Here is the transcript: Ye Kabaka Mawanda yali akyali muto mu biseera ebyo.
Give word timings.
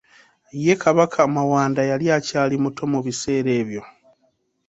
Ye 0.65 0.73
Kabaka 0.83 1.19
Mawanda 1.35 1.81
yali 1.91 2.05
akyali 2.17 2.55
muto 2.63 2.83
mu 2.91 2.99
biseera 3.05 3.51
ebyo. 3.61 3.81